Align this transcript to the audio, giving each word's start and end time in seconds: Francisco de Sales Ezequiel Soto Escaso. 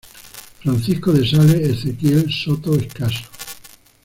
Francisco 0.63 1.13
de 1.13 1.29
Sales 1.29 1.61
Ezequiel 1.77 2.25
Soto 2.33 2.73
Escaso. 2.75 3.29